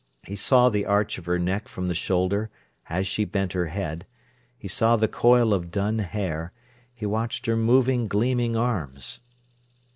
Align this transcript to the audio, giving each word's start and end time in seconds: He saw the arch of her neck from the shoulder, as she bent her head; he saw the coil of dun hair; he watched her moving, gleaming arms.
He 0.23 0.35
saw 0.35 0.69
the 0.69 0.87
arch 0.87 1.19
of 1.19 1.27
her 1.27 1.37
neck 1.37 1.67
from 1.67 1.87
the 1.87 1.93
shoulder, 1.93 2.49
as 2.89 3.05
she 3.05 3.23
bent 3.23 3.53
her 3.53 3.67
head; 3.67 4.07
he 4.57 4.67
saw 4.67 4.95
the 4.95 5.07
coil 5.07 5.53
of 5.53 5.69
dun 5.69 5.99
hair; 5.99 6.51
he 6.91 7.05
watched 7.05 7.45
her 7.45 7.55
moving, 7.55 8.05
gleaming 8.07 8.55
arms. 8.55 9.19